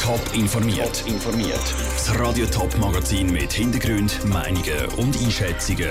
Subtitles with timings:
[0.00, 1.04] Top informiert.
[1.06, 1.60] informiert.
[1.92, 5.90] Das Radio Top Magazin mit Hintergrund, Meinungen und Einschätzungen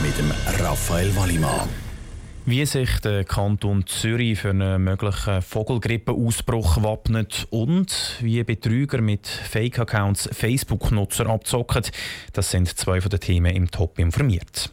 [0.00, 1.68] mit dem Raphael Wallimann.
[2.46, 10.28] Wie sich der Kanton Zürich für einen möglichen Vogelgrippeausbruch wappnet und wie Betrüger mit Fake-Accounts
[10.32, 11.82] Facebook-Nutzer abzocken,
[12.32, 14.70] das sind zwei von den Themen im Top informiert.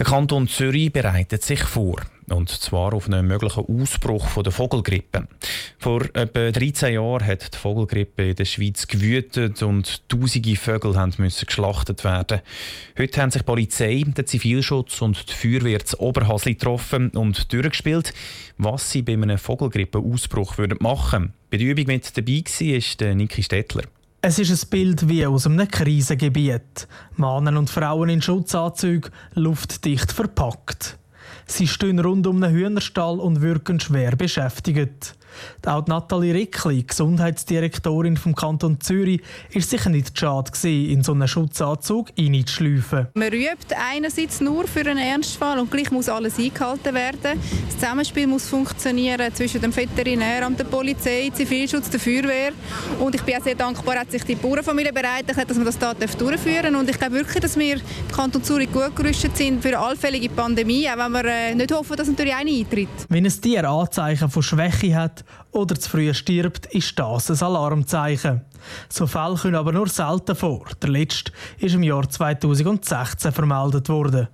[0.00, 1.96] Der Kanton Zürich bereitet sich vor.
[2.30, 5.28] Und zwar auf einen möglichen Ausbruch von der Vogelgrippe.
[5.78, 11.44] Vor etwa 13 Jahren hat die Vogelgrippe in der Schweiz gewütet und tausende Vögel müssen
[11.44, 12.40] geschlachtet werden.
[12.96, 18.14] Heute haben sich die Polizei, der Zivilschutz und die Feuerwehr zu Oberhasli getroffen und durchgespielt,
[18.56, 21.34] was sie bei einem Vogelgrippeausbruch machen würden.
[21.50, 23.82] Bei der Übung mit dabei war Niki Stettler.
[24.22, 26.86] Es ist ein Bild wie aus einem Krisengebiet.
[27.16, 30.98] Männer und Frauen in Schutzanzügen, luftdicht verpackt.
[31.46, 35.14] Sie stehen rund um einen Hühnerstall und wirken schwer beschäftigt.
[35.66, 39.20] Auch Nathalie Rickli, Gesundheitsdirektorin vom Kanton Zürich,
[39.50, 43.08] ist sicher nicht schade gewesen, in so einen Schutzanzug reinzuschleifen.
[43.14, 47.40] Man übt einerseits nur für einen Ernstfall und gleich muss alles eingehalten werden.
[47.66, 52.52] Das Zusammenspiel muss funktionieren zwischen dem Veterinäramt, der Polizei, Zivilschutz, der Feuerwehr.
[52.98, 55.78] Und ich bin auch sehr dankbar, dass sich die Bauernfamilie bereit hat, dass wir das
[55.78, 57.82] da durchführen Und ich glaube wirklich, dass wir im
[58.14, 61.96] Kanton Zürich gut gerüstet sind für eine allfällige Pandemie, auch wenn wir äh, nicht hoffen,
[61.96, 62.88] dass natürlich eine eintritt.
[63.08, 65.19] Wenn ein Tier Anzeichen von Schwäche hat,
[65.52, 68.42] oder zu früh stirbt, ist das ein Alarmzeichen.
[68.88, 70.66] So Fälle kommen aber nur selten vor.
[70.82, 74.28] Der letzte ist im Jahr 2016 vermeldet worden.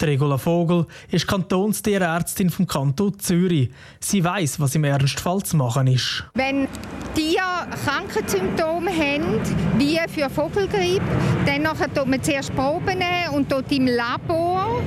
[0.00, 3.70] Die Regula Vogel ist Kantonstierärztin vom Kanton Zürich.
[3.98, 6.22] Sie weiß, was im Ernstfall zu machen ist.
[6.34, 6.68] Wenn
[7.14, 9.40] Tiere Krankensymptome haben,
[9.78, 11.02] wie für Vogelgrippe,
[11.46, 14.82] dann tut man zuerst Proben und dort im Labor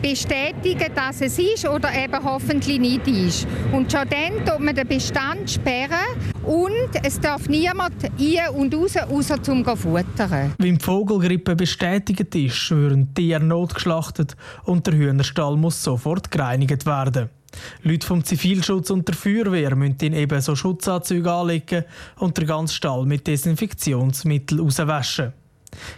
[0.00, 3.46] bestätigen, dass es ist oder eben hoffentlich nicht ist.
[3.72, 6.06] Und schon dann tut man den Bestand sperren
[6.44, 10.54] und es darf niemand ein- und raus, außer zum futtern.
[10.58, 17.30] Wenn die Vogelgrippe bestätigt ist, würden Tiere notgeschlachtet und der Hühnerstall muss sofort gereinigt werden.
[17.82, 21.84] Leute vom Zivilschutz und der Feuerwehr müssen so Schutzanzüge anlegen
[22.16, 25.32] und den ganzen Stall mit Desinfektionsmittel auswaschen.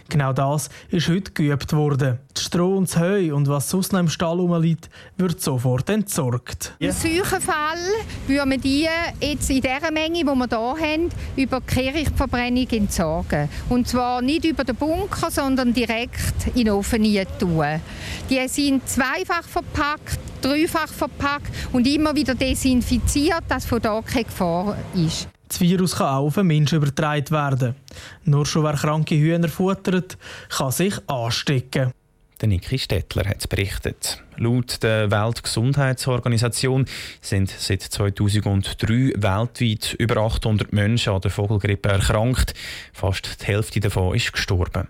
[0.09, 2.19] Genau das ist heute geübt worden.
[2.33, 6.75] Das Stroh und das Heu und was sonst noch im Stall rumliegt, wird sofort entsorgt.
[6.79, 7.79] Im solchen Fall
[8.27, 8.87] würden wir die
[9.19, 13.49] jetzt in der Menge, die wir hier haben, über die Kehrichtverbrennung entsorgen.
[13.69, 17.03] Und zwar nicht über den Bunker, sondern direkt in den Ofen
[17.39, 17.81] tun.
[18.29, 24.77] Die sind zweifach verpackt, dreifach verpackt und immer wieder desinfiziert, dass von da keine Gefahr
[24.93, 25.27] ist.
[25.51, 27.75] Das Virus kann auch auf einen Menschen übertragen werden.
[28.23, 30.17] Nur schon wer kranke Hühner futtert,
[30.47, 31.91] kann sich anstecken.
[32.39, 34.23] Der Niki Stettler hat berichtet.
[34.37, 36.85] Laut der Weltgesundheitsorganisation
[37.19, 42.53] sind seit 2003 weltweit über 800 Menschen an der Vogelgrippe erkrankt.
[42.93, 44.87] Fast die Hälfte davon ist gestorben.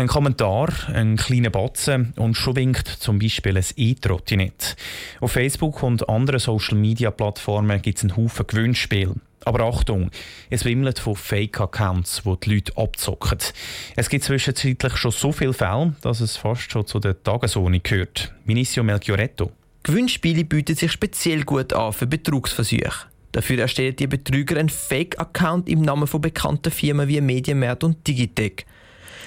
[0.00, 4.74] Ein Kommentar, ein kleiner Batzen und schon winkt zum Beispiel ein E-Trottinett.
[5.20, 9.16] Auf Facebook und anderen Social-Media-Plattformen gibt es einen Haufen Gewinnspiele.
[9.44, 10.10] Aber Achtung,
[10.48, 13.40] es wimmelt von Fake-Accounts, wo die Leute abzocken.
[13.94, 18.32] Es gibt zwischenzeitlich schon so viele Fälle, dass es fast schon zu der Tagesordnung gehört.
[18.46, 19.52] Vinicio Melchioretto.
[19.82, 23.06] Gewinnspiele bieten sich speziell gut an für Betrugsversuche.
[23.32, 28.64] Dafür erstellen die Betrüger einen Fake-Account im Namen von bekannten Firmen wie Medienmarkt und Digitec.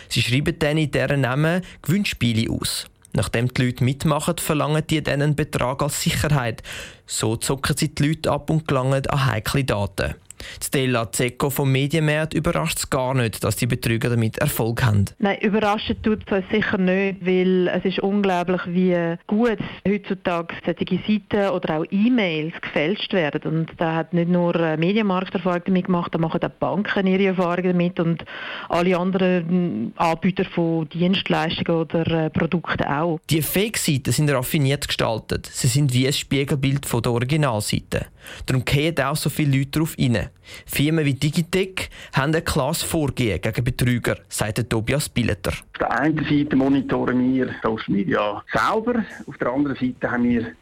[0.10, 2.88] Sie schreiben dann in deren Namen Gewinnspiele aus.
[3.14, 6.64] Nachdem die Leute mitmachen, verlangen die dann einen Betrag als Sicherheit.
[7.06, 10.16] So zocken sie die Leute ab und gelangen an heikle Daten.
[10.62, 15.06] Stella Zecco vom Medienmarkt überrascht es gar nicht, dass die Betrüger damit Erfolg haben.
[15.20, 21.00] Nein, überrascht tut es uns sicher nicht, weil es ist unglaublich, wie gut heutzutage solche
[21.08, 23.42] Seiten oder auch E-Mails gefälscht werden.
[23.44, 27.74] Und da hat nicht nur Medienmarkt Erfahrung damit gemacht, da machen auch Banken ihre Erfahrungen
[27.74, 28.26] damit und
[28.70, 33.20] alle anderen Anbieter von Dienstleistungen oder äh, Produkten auch.
[33.30, 35.50] Die Fake-Seiten sind raffiniert gestaltet.
[35.52, 38.08] Sie sind wie ein Spiegelbild von der Originalseite.
[38.46, 40.30] Darum gehen auch so viele Leute darauf rein.
[40.66, 45.52] Firmen wie Digitec haben ein klares Vorgehen gegen Betrüger, sagt Tobias Billeter.
[45.52, 50.54] Auf der einen Seite monitoren wir Social Media selber, auf der anderen Seite haben wir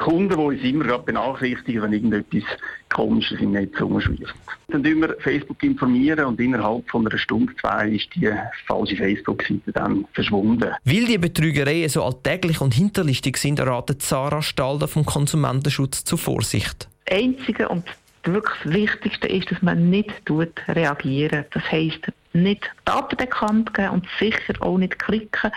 [0.00, 2.44] Kunden, die uns immer gerade benachrichtigen, wenn irgendetwas
[2.88, 4.34] Komisches im Netz rumschwirrt.
[4.68, 8.30] Dann informieren wir Facebook informieren und innerhalb von einer Stunde, zwei ist die
[8.66, 10.70] falsche Facebook-Seite dann verschwunden.
[10.84, 16.88] Weil die Betrügereien so alltäglich und hinterlistig sind, ratet Sarah Stalder vom Konsumentenschutz zur Vorsicht.
[17.10, 17.84] Einzige und
[18.24, 20.22] wirklich Wichtigste ist, dass man nicht
[20.68, 21.46] reagiert.
[21.52, 25.50] Das heisst, nicht Daten bekannt geben und sicher auch nicht klicken,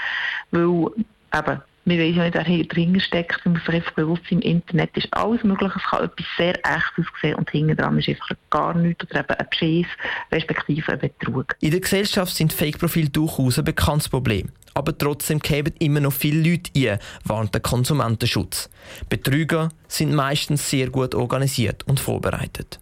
[0.52, 0.88] weil
[1.34, 3.46] eben wir wissen ja nicht, wer hier drin steckt.
[3.46, 5.72] Man muss sich einfach bewusst sein, im Internet ist alles möglich.
[5.76, 9.34] Es kann etwas sehr Echtes aussehen und hinten dran ist einfach gar nichts oder eben
[9.34, 9.88] ein Beschiss,
[10.32, 11.56] respektive ein Betrug.
[11.60, 14.50] In der Gesellschaft sind Fake-Profile durchaus ein bekanntes Problem.
[14.74, 18.70] Aber trotzdem geben immer noch viele Leute ein, warnt der Konsumentenschutz.
[19.10, 22.80] Betrüger sind meistens sehr gut organisiert und vorbereitet.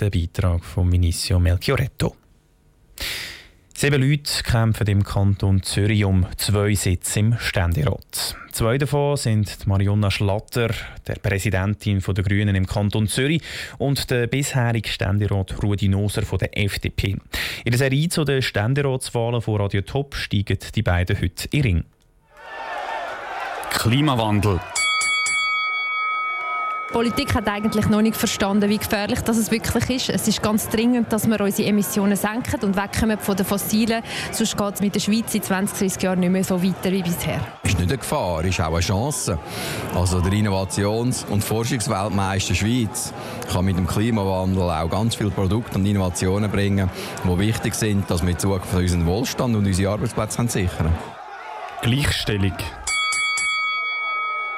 [0.00, 2.16] Der Beitrag von Minicio Melchioretto.
[3.76, 8.36] Sieben Leute kämpfen im Kanton Zürich um zwei Sitze im Ständerat.
[8.52, 10.70] Zwei davon sind Marionna Schlatter,
[11.08, 13.42] der Präsidentin der Grünen im Kanton Zürich,
[13.78, 17.16] und der bisherige Ständerat Rudi Noser von der FDP.
[17.64, 21.84] In der Serie zu den Ständeratswahlen von Radio Top steigen die beiden heute in Ring.
[23.70, 24.60] Klimawandel.
[26.94, 30.10] Die Politik hat eigentlich noch nicht verstanden, wie gefährlich das es wirklich ist.
[30.10, 34.00] Es ist ganz dringend, dass wir unsere Emissionen senken und wegkommen von den Fossilen.
[34.30, 37.02] Sonst geht es mit der Schweiz in 20, 30 Jahren nicht mehr so weiter wie
[37.02, 37.40] bisher.
[37.64, 39.36] Es ist nicht eine Gefahr, es ist auch eine Chance.
[39.92, 43.12] Also der Innovations- und Forschungsweltmeister Schweiz
[43.52, 46.88] kann mit dem Klimawandel auch ganz viele Produkte und Innovationen bringen,
[47.24, 50.94] die wichtig sind, dass wir in Zukunft unseren Wohlstand und unsere Arbeitsplätze sichern
[51.82, 52.54] Gleichstellung.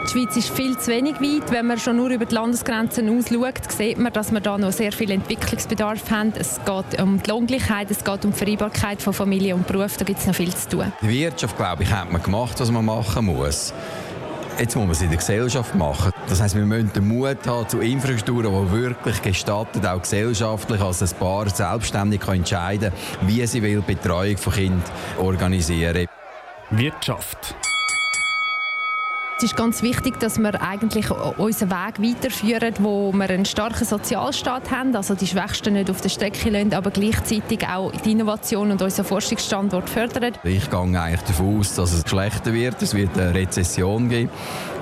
[0.07, 1.51] Die Schweiz ist viel zu wenig weit.
[1.51, 4.93] Wenn man schon nur über die Landesgrenzen ausschaut, sieht man, dass wir da noch sehr
[4.93, 6.33] viel Entwicklungsbedarf haben.
[6.39, 9.97] Es geht um die Lohngleichheit, es geht um die Vereinbarkeit von Familie und Beruf.
[9.97, 10.93] Da gibt es noch viel zu tun.
[11.03, 13.75] Die Wirtschaft, glaube ich, hat man gemacht, was man machen muss.
[14.61, 16.13] Jetzt muss man es in der Gesellschaft machen.
[16.29, 21.03] Das heißt, wir müssen den Mut haben zu Infrastrukturen, die wirklich gestattet, auch gesellschaftlich, als
[21.03, 22.93] ein Paar selbstständig kann entscheiden
[23.23, 24.83] wie sie will Betreuung von Kindern
[25.19, 26.07] organisieren
[26.71, 27.57] Wirtschaft.
[29.39, 34.71] Es ist ganz wichtig, dass wir eigentlich unseren Weg weiterführen, wo wir einen starken Sozialstaat
[34.71, 38.81] haben, also die Schwächsten nicht auf der Strecke lassen, aber gleichzeitig auch die Innovation und
[38.81, 40.33] unseren Forschungsstandort fördern.
[40.43, 42.81] Ich gehe eigentlich davon aus, dass es schlechter wird.
[42.81, 44.31] Es wird eine Rezession geben.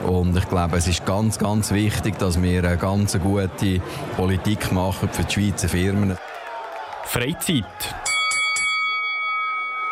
[0.06, 3.80] Und ich glaube, es ist ganz, ganz wichtig, dass wir eine ganz gute
[4.16, 6.16] Politik machen für die Schweizer Firmen.
[7.06, 8.03] Freizeit.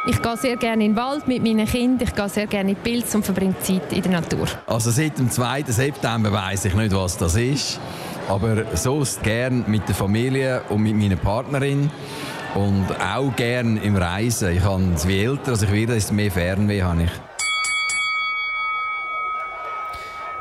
[0.04, 2.76] Ich gehe sehr gerne in den Wald mit meinen Kindern, ich gehe sehr gerne in
[2.76, 4.48] die Pilze und verbringe Zeit in der Natur.
[4.66, 5.62] Also seit dem 2.
[5.68, 7.78] September weiß ich nicht, was das ist.
[8.28, 11.88] Aber sonst gern mit der Familie und mit meiner Partnerin.
[12.56, 14.50] Und auch gern im Reisen.
[14.56, 17.31] Ich habe es wie älter, als ich werde, desto mehr Fernweh habe ich.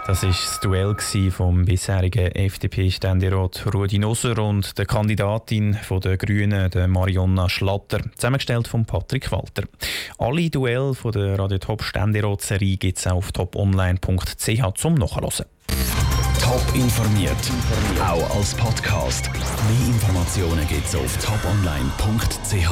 [0.07, 0.95] Das war das Duell
[1.29, 8.85] vom bisherigen FDP-Ständerat Rudi Nosser und der Kandidatin der Grünen, der Marionna Schlatter, zusammengestellt von
[8.85, 9.63] Patrick Walter.
[10.17, 15.45] Alle Duelle von der Radio Top Ständerat-Serie gibt es auf toponline.ch zum Nachhören.
[16.41, 17.51] Top informiert,
[18.03, 19.29] auch als Podcast.
[19.31, 22.71] Mehr Informationen gibt es auf toponline.ch.